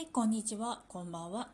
[0.00, 1.50] はい、こんにちは、こんばんは。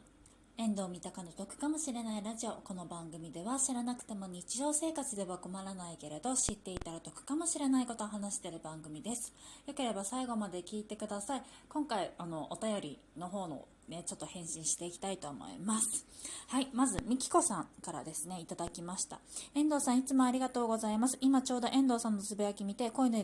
[0.57, 2.53] 遠藤三鷹の得かもしれないラジオ。
[2.53, 9.33] この番組では知らなくても日常生活では困らないけれど知っていたら得かもしれないことを話している番組です。
[9.67, 11.43] よければ最後まで聞いてください。
[11.69, 16.07] 今回、あの、お便りの方のね、ちょっと返信していきたいと思います。
[16.47, 19.19] はい、まず、みきこさんからですね、いただきました。
[19.57, 21.19] 遠藤さん、いつもありがとうございます。
[21.21, 23.19] 今ちょうど遠藤さんのつぶやき見て、恋の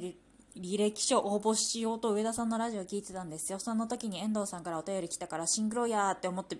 [0.56, 3.58] 履歴書応募しようと上田さんのラジオ聞いてたんですよ。
[3.58, 6.58] その時に遠藤さんからお便り来たからシンクロやーって思って、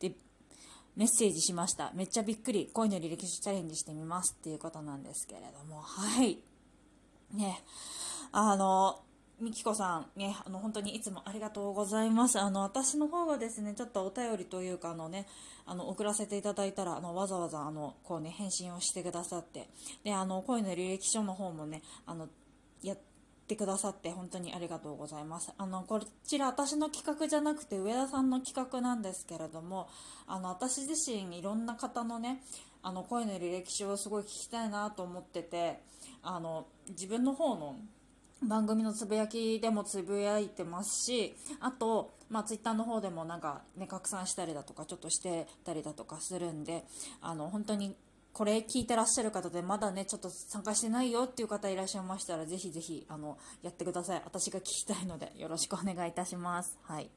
[0.00, 0.12] で、
[0.96, 1.92] メッセージしました。
[1.94, 2.70] めっちゃびっくり。
[2.72, 6.38] 恋の履歴書チャレンジしてみますっていうことなんですけれども、はい。
[7.32, 7.62] ね、
[8.32, 9.00] あの、
[9.40, 12.40] みきこさん、ね、あの、本当にいつもありがとうございます。
[12.40, 15.28] あの、私の方がですね、ちょっとお便りというか、あのね、
[15.66, 19.68] あの、送らせていただいたら、あの、わざわざ、あの、こうね、返信をしてくださって、
[20.02, 22.28] で、あの、恋の履歴書の方もね、あの、
[22.82, 23.07] やって
[23.48, 25.52] てくださって本当にありがとうございます。
[25.56, 29.88] あの、こちら私の企画じゃなくて上田さんの企画なんですけれども、
[30.26, 32.42] あの、私自身いろんな方のね、
[32.82, 35.82] あの、恋の履歴書をすごい聞きたいなと思ってて、
[36.22, 37.76] あの、自分の方の
[38.42, 46.84] 番組のつぶやきでもつぶやいてますし、あと、まあ、ツイッターの方でもなんかね、拡散したりだとか、ちょっとしてたりだとかするんで、
[47.20, 47.96] あの、本当に
[48.38, 54.22] これ聞いてらっしゃる方でまだねちょっと参加してないよっていう方いらっしゃいましたらぜひぜひあのやってください。
[54.24, 56.78] 私が聞きたいのでよろしくお願いいたします。
[56.84, 57.10] はい。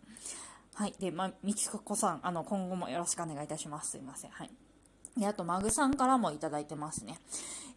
[0.74, 0.96] はい。
[1.00, 3.92] でまあみきこさんあの今後もよろしくお願いいたします。
[3.92, 4.32] すいません。
[4.32, 4.50] はい。
[5.16, 7.20] であとマグさんからもいただいてますね。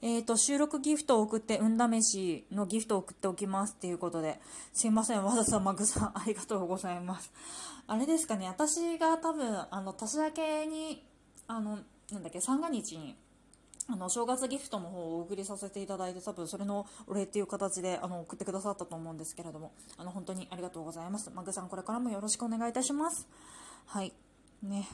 [0.00, 4.40] えーと収録ギフトを送って運試しのギフトを送っておきますっていうことで。
[4.72, 7.30] すいませんわざわざマグさんありがとうございます。
[7.88, 11.04] あれですかね私が多分あの年明けに
[11.46, 13.16] あのなんだっけ三が日に
[13.86, 23.28] あの正月ギフトの方をお送りさせていただいて多分それのお礼っていう形であの送ってくださったと思うんですけれどもあの本当にありがとうございますマグさんこれからもよろしくお願いいたします
[23.86, 24.12] はい
[24.62, 24.88] ね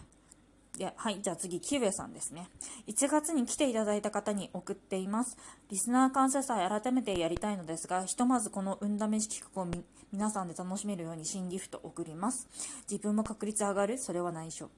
[0.79, 2.49] ではい、じゃあ次、キウエさんですね。
[2.87, 5.37] 1月に来ていただいた方に送っています。
[5.69, 9.67] リスナー感謝祭改めてやりたいのですが、ひとまずこの運試し企画を
[10.13, 12.49] 皆さんで楽しめるように新ギフト送ります。
[12.89, 14.71] 自分も確率上がるそれは内緒。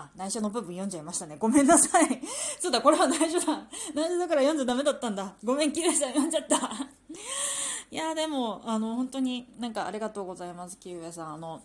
[0.00, 1.36] あ、内緒の部分読んじゃいましたね。
[1.38, 2.22] ごめんなさい。
[2.60, 3.66] そうだ、これは内緒だ。
[3.94, 5.34] 内緒だから読んじゃダメだったんだ。
[5.44, 6.56] ごめん、キウエさん読んじゃった。
[7.90, 11.34] いや、でも、あの、本当になんかありがとうございます、キウエさん。
[11.34, 11.62] あの、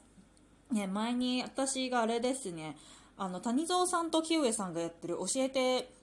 [0.72, 2.78] ね、前に私があれですね、
[3.18, 5.94] あの、谷蔵さんとキウエさんがやってる教えて、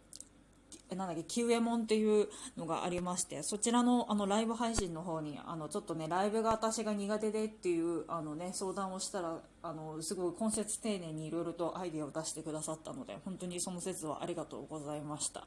[0.95, 15.47] なんだっけ、キウエモンっていうのがありまして、そちらのあのライブ配信の方に、あの、ちょっとね、ライブが私が苦手でっていう、あのね、相談をしたら、あの、すごい根節丁寧にいろいろとアイデアを出してくださったので、本当にその説はありがとうございました。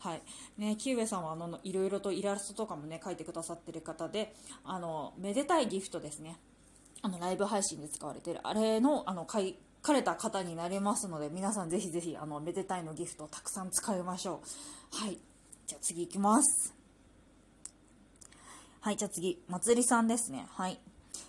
[0.00, 0.22] はい。
[0.56, 6.36] ね、キウエさんは、あの、いろいろとイラストとかもね、描いてくださってる方で、あの、めでたいギフトですね。
[7.02, 9.24] あの、ライブ配信で使われてる、あれの、あの、
[9.82, 14.42] かれた方になりますので、皆さんぜひぜひ、あの、めでたいのギフトをたくさん使いましょ
[15.02, 15.04] う。
[15.04, 15.18] はい。
[15.66, 16.74] じゃあ次行きます。
[18.80, 20.46] はい、じゃあ次、まつりさんですね。
[20.50, 20.80] はい。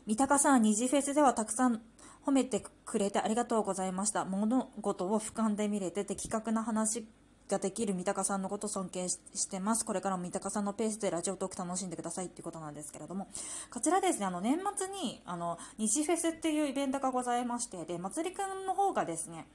[0.06, 1.82] 三鷹さん、二次フェスではたくさん
[2.26, 4.26] 褒めてくれてありがとうございました。
[4.26, 7.08] 物事を俯瞰で見れて的確な話
[7.50, 9.84] ができる三鷹さんのこと尊敬してます。
[9.84, 13.28] これからも三鷹さんのペースでラジオトーク楽しんでくださいっていうことなんですけれども、
[13.74, 19.48] こちらですね、あの、年末に、あの、日フェスっていうイベントがございまして、で、まつりくんの方がですね、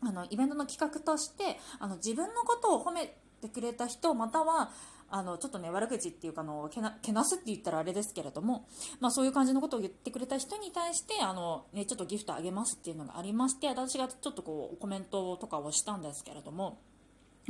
[0.00, 4.70] あの、イベントの企画として、あの、自分のことを褒めてくれた人、または、
[5.10, 8.66] あの、ちょっとね、悪口っていうかあの、けな、けなすって言ったらあれですけれども、
[9.00, 16.78] まあそういう感じのことを言ってくれた人に対して、あの、ね、ちょっとギフトあげますっていうのがありまして、私がちょっとこう、コメントとかをしたんですけれども、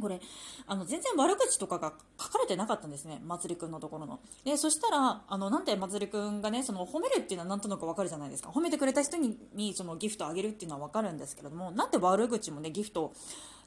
[0.01, 0.21] これ、
[0.67, 3.21] あの、全然悪口とかが書かれてなかったんですね。
[3.25, 4.21] まつりくんのところの。
[4.45, 8.51] で、そしたら、あの、なんでまつりくんがね、その、褒めるっていうのはなんとなくわかるじゃないですか。
[8.51, 13.13] 褒めてくれた人に、にその、ギフトをあげるっていうのはわかるんですけれども、なんで悪口もね、ギフト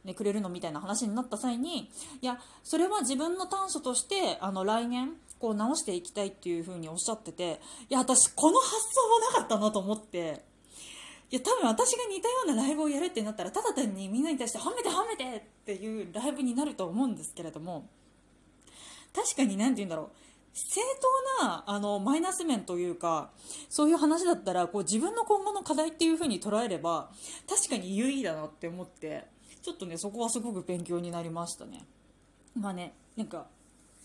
[0.04, 7.60] ね、くれるのみたいな話になった際に、いや、それは自分の短所として、あの、来年、こう直していきたいっていう風におっしゃってて、
[7.90, 10.44] いや、私、この発想もなかったなと思って、
[11.32, 17.90] いや、多分私が似たようなライブをやるってなったら、ただ単にみんなに対して褒めて褒めてっていうライブになると思うんですけれども、
[19.16, 20.10] 確かに何て言うんだろう。
[20.54, 20.82] 正
[21.40, 23.32] 当な、あの、マイナス面というか、
[23.70, 27.10] そういう話だったら、こう自分の今後の課題っていう風に捉えれば、
[27.48, 29.26] 確かに有意義だなって思って、
[29.62, 31.86] ちょっとね、そこはすごく勉強になりましたね。
[32.54, 33.48] まあね、なんか、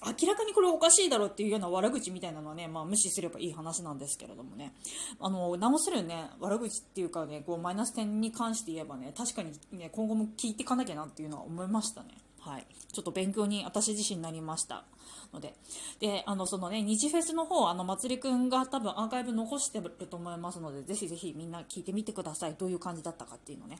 [0.04, 4.74] 明らかにこれおかしいだろうっていうような悪口みたいなのはね、まあ無視すればいい話なんですけれどもね。
[5.20, 12.08] あの、直せるね、悪口っていうかね、こうマイナス点に関して言えばね、確かにね、今後も聞いていかなきゃなっていうのは思いましたね。
[12.40, 12.66] はい。
[12.92, 14.84] ちょっと勉強に私自身になりました。
[15.32, 15.54] ので。
[16.00, 22.54] で、あの、そのね、日フェスの方、あの、まつりくんが多分アーカイブ残してると思いますので、ぜひぜひみんな聞いてみてください。
[22.54, 23.78] どういう感じだったかっていうのね。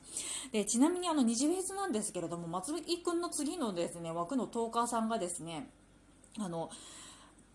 [0.51, 5.69] で、ちなみにあの、日フェスなんですけれども、まつりくんの次のですね、枠のトーカーさんがですね、
[6.39, 6.69] あの、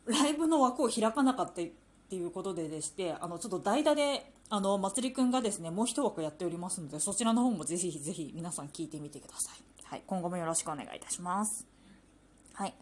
[0.07, 9.85] ライブの枠を開かなかったっていうことででして、あの、ちょっと代打で、あの、まつりくんがですね、もう一枠やっておりますので、そちらの方もぜひぜひ皆さん聞いてみてください。
[9.85, 11.67] はい、今後もよろしくお願いいたします。
[12.55, 12.75] はい。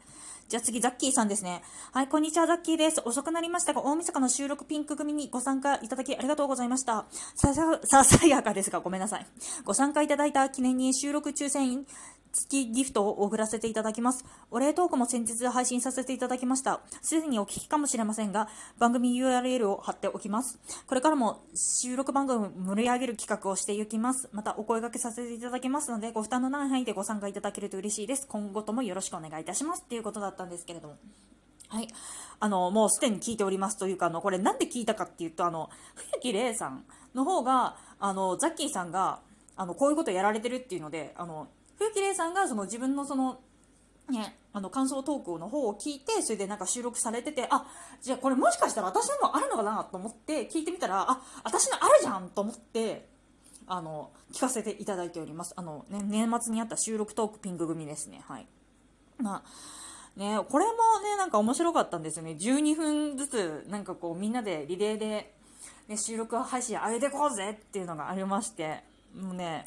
[0.51, 1.63] じゃあ次、ザッキーさんですね。
[1.93, 3.01] はい、こんにちは、ザッキーです。
[3.05, 7.07] 遅くなりましたが、大晦日の収録ピンク組にご参加いただきありがとうございました。
[7.37, 9.27] ささ、ささやかですが、ごめんなさい。
[9.65, 11.87] ご参加いただいた記念に収録抽選
[12.33, 14.25] 月ギフトを送らせていただきます。
[14.51, 16.81] お礼トークも先日配信させていただきました。
[17.03, 18.49] すでにお聞きかもしれませんが、
[18.79, 20.59] 番組 URL を貼っておきます。
[20.87, 24.29] これからも収録番組を盛り上げる企画をしていきます。
[24.33, 28.27] またお声掛けさせていただきますので、ご負担のない範囲でご参加いただけると嬉しいです。
[28.29, 29.83] 今後ともよろしくお願いいたします。
[29.83, 30.97] っていうことだったたんですけれども。
[31.69, 31.89] はい。
[32.41, 36.85] あの、もうすでに聞いておりますというか、あの、これなんで聞いたかっていうと、あの、冬木玲さん
[37.15, 39.21] の方が、あの、ザッキーさんが、
[39.57, 43.41] あの、こういうことやられてるっていうので、あの、冬木玲さんがその自分のその、
[44.11, 47.67] ね、あの感想投稿の方を聞いて、それでなんか収録されてて、あ、
[48.03, 53.09] じゃあこれもしかしたら私のもあるのかなと思って聞いてみたら、あ、私のあるじゃんと思って、
[53.67, 55.55] あの、聞かせていただいております。
[55.57, 58.23] あの、ね、年末にあった収録トークピング組ですね。
[58.27, 58.49] はい。
[59.19, 59.43] まあ、
[60.21, 60.73] ね、これも
[61.03, 62.37] ね、なんか面白かったんですよね。
[62.39, 65.33] 12分ずつ、なんかこう、みんなでリレーで、
[65.89, 68.85] ね、収録配信上げてこうぜっていうのがありまして、
[69.19, 69.67] もうね、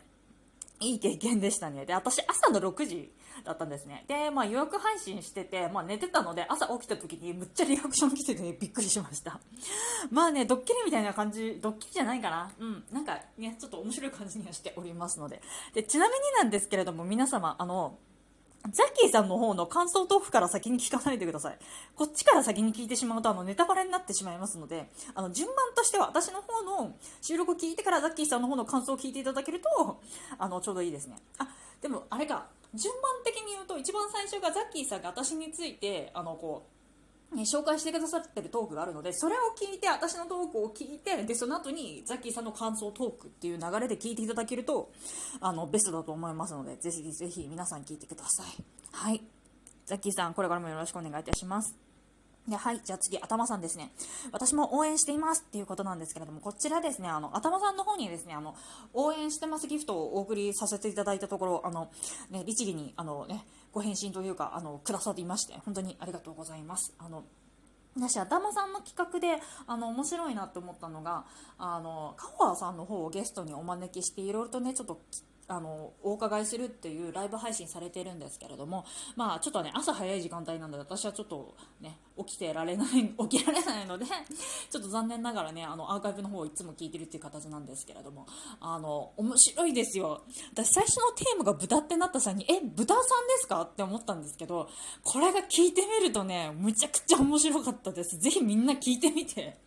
[0.79, 1.87] いい経験でしたね。
[1.87, 3.11] で、私朝の6時
[3.43, 4.05] だったんですね。
[4.07, 9.39] で、まあ予約配信してて、まあ寝てたので朝起きた時にむっちゃリアクション来ててね、びっくりしました。
[10.11, 12.51] まあね、ドッキリみたいな感じ、ドッキリじゃないかな。
[12.59, 12.83] うん。
[12.91, 15.41] なんかね、ちょっと面白い感じにはしておりますので。
[15.73, 17.97] で、ちなみになんですけれども、皆様、あの、
[18.71, 21.57] ザッキーさんの方の感想トークから先に聞かないでください。
[21.95, 29.99] こっちから先に聞いてしまうと、あの、ネタバレになってしまいますので、あの、順番としては、私の方の収録を聞いてからザッキーさんの方の感想を聞いていただけると、
[30.37, 31.17] あの、ちょうどいいですね。
[31.39, 31.47] あ、
[31.81, 36.82] でも、あれか、順番的に言うと、一番最初がザッキーさんが私について、あの、こう、
[37.41, 44.91] 紹介してくださってるトークがあるのでそれを聞いて私のトークを聞いてでその後にザッキーさんの感想トークっていう流れで聞いていただけると
[45.41, 48.45] あのベストだと思いますのでぜひぜひ皆さん聞いてください。
[48.91, 49.21] はい。
[49.85, 51.75] ザッキーさんこれからもよろしくお願いいたします。
[52.47, 53.93] ではい、じゃあ次、頭さんですね。
[54.33, 58.53] 私も応援していますっていうことなんですけれども、こちらですね、あの、頭さんの方にですね、あの、
[58.93, 61.89] 応援してますギフトをお送りさせていただいたところ、あの、
[62.31, 66.93] ね、律儀に、あのね、ご返信というか、あの、くださっていまして、本当にありがとうございます。
[66.99, 67.23] あの、
[67.95, 71.25] 私、頭さんの企画で、あの、面白いなって思ったのが、
[71.57, 75.01] あの、カホアさんの方をゲストにお招きして、いろいろとね、ちょっと
[75.47, 78.85] あのお伺いするっていうライブ配信されてるんですけれども、
[79.15, 82.87] まあ、ちょっとね朝早い時間帯なので私はちょっと、ね、起きてられない
[83.29, 88.25] 起きられないのでちょっと残念ながらねあのアーカイブの方をいつも聞いてるっていう形なんですけれども
[88.59, 90.23] あの面白いですよ。
[90.53, 93.61] 私最初のテーマが豚ってなった際にえ豚さんですか？
[93.61, 94.69] って思ったんですけど
[95.03, 98.17] これが聞いてみるとねむちゃくちゃ面白かったです。
[98.17, 99.57] ぜひみんな聞いてみて。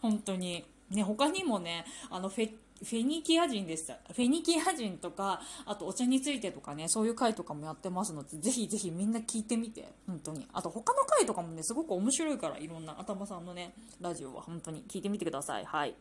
[0.00, 0.64] 本当に。
[0.90, 3.94] ね他にもねあのフェフェニキア人でした。
[3.94, 10.46] フェニキア人とか、あとお茶についてとかね、そういう回とかもやってますので、ぜひぜひみんな聞いてみて、本当に。
[10.52, 15.64] あと他の回とかもね、すごく面白いから、いろんな頭さんのね、ラジオは本当に聞いてみてください。
[15.64, 15.94] はい。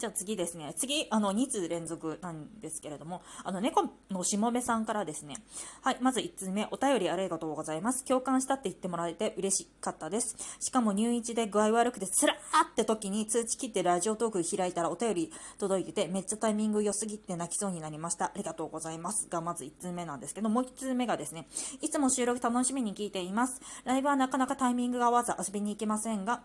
[0.00, 0.72] じゃあ次ですね。
[0.76, 5.36] 次、あの、2通連続なんですけれども、あの、猫のしもべさんからですね。
[5.82, 8.06] はい、まず1通目、お便りありがとうございます。
[8.06, 10.36] 共感したって言ってもらえて嬉しかったです。
[10.58, 18.26] しかも入院で具合悪くて、つらーって時に通知切ってラジオトーク開いたらお便り届いてて、めっちゃタイミング良すぎて泣きそうになりました。
[18.26, 19.28] ありがとうございます。
[19.28, 21.46] が、まず1通目なんですけど、もう1通目がですね、
[21.82, 23.60] いつも収録楽しみに聞いています。
[23.84, 26.42] ライブはなかなかタイミングが合わず遊びに行けませんが、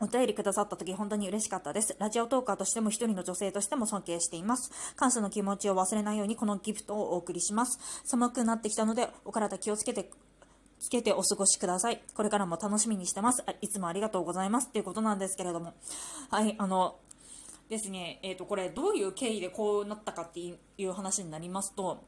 [0.00, 1.96] お便りくださった時本当に嬉しかったです。
[1.98, 4.70] ラジオトーカーとしても一人の女性としても尊敬しています。
[4.96, 7.78] 感謝の気持ちを忘れないようにこのギフトをお送りします。
[8.04, 10.10] 寒くなってきたのでお体気をつけて
[10.80, 12.02] つけてお過ごしください。
[12.14, 13.42] これからも楽しみにしてます。
[13.60, 14.68] いつもありがとうございます。
[14.68, 15.74] っていうことなんですけれども。
[16.30, 16.96] はい、あの、
[17.68, 22.04] ですね、えっ、ー、と、これどういう経緯でこうなったかっていう話になりますと、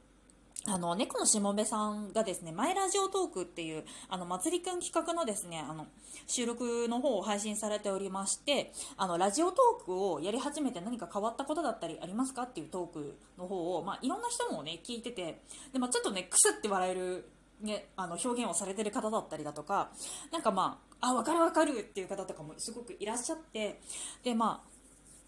[0.68, 5.87] あの、猫のしもべさんがですね、マイラジオトークっていう、あの、まつりくん企画のですね、あの、
[6.26, 15.40] 収録の方を配信されておりまして、あの、ラジオトークをやり始めて何か変わったことだったりありますかっていうトークの方を、まあ、いろんな人もね、聞いてて、
[15.73, 17.28] で、まあ、ちょっとね、くすって笑える、
[17.61, 19.90] ね、あの、表現をされてる方だったりだとか、
[20.32, 23.80] なんかまあ、あ、わかるわかるっていう方とかもすごくいらっしゃって、
[24.25, 24.76] で、まあ、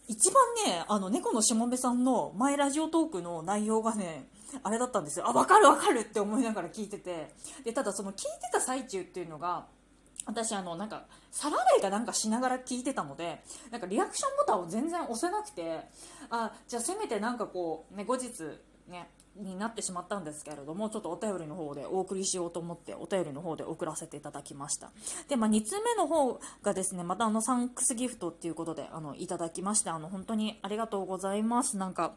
[0.09, 4.27] 一番ね、あの、猫のしもべさんのマイラジオトークの内容がね、
[4.63, 5.29] あれだったんですよ。
[5.29, 7.35] あ分かる分かるって思いながら聞いてて。
[7.65, 9.67] でただその聞いてた最中っていうのが
[10.29, 15.81] 私あのなんかサラレイがなんかしながら聞いてたのでなんかリアクションボタンを全然押せなくて
[16.31, 18.29] あじゃあせめてなんかこうね後日
[18.89, 24.91] ねになってしまったんですけれどもちょっとお便りの方でお送りしようと思ってお便りの方で送らせていただきました。
[25.29, 31.77] で、まあ、2通目の方がですねまたあのサンクスギフトっていうことであのいただきましてあの本当にありがとうございます。
[31.77, 32.15] なんか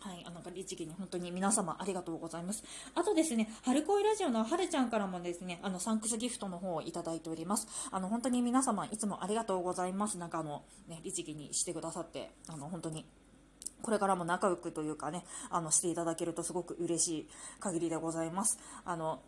[0.00, 2.62] はい、あなんか律儀に本当に皆様ありがとうございます。
[2.94, 7.66] あとですね、春恋ラジオのはるちゃんからもですね、あのサンクスギフトの方をいただいております。
[7.90, 10.18] あの本当に皆様いつもありがとうございます。
[10.18, 13.06] なんかあのね律儀にしてくださってあの本当に
[13.82, 17.28] これからも仲良くというかね、あのしていただけるとすごく嬉しい
[17.60, 18.58] 限りでございます。
[18.84, 19.20] あの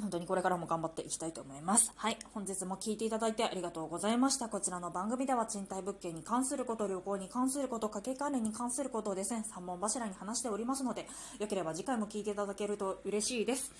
[0.00, 1.92] 本当にこれからも頑張っていきたいと思います。
[1.96, 2.18] はい。
[2.34, 4.48] 本日も聞いていただいてありがとうございました。
[4.48, 13.72] こちらの番組では賃貸物件に関すること、旅行に関すること、家計管理に関することをですね、3本柱に話しておりますので、よければ次回も聞いていただけると嬉しいです。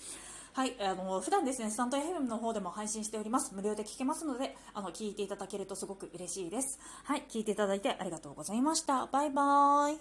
[0.53, 3.53] はい、あの普段ですね、スタンド FM の方でも配信しております。
[3.53, 6.79] 無料で聞けますので、あの聞いていただけるとすごく嬉しいです。
[7.03, 9.05] はい、聞いていただいてありがとうございました。
[9.05, 9.95] バイバーイ。